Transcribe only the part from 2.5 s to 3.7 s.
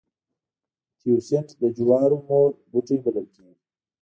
بوټی بلل کېږي